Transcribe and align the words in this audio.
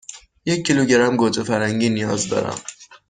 یک 0.45 0.65
کیلوگرم 0.67 1.15
گوجه 1.15 1.43
فرنگی 1.43 1.89
نیاز 1.89 2.27
دارم. 2.29 2.61